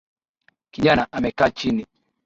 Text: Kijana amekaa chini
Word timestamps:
Kijana 0.71 1.03
amekaa 1.15 1.49
chini 1.51 1.85